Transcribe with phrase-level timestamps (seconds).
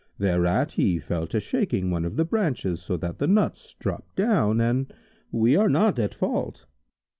[0.17, 4.59] thereat he fell to shaking one of the branches, so that the nuts dropped down,
[4.59, 4.91] and
[5.31, 6.65] we are not at fault."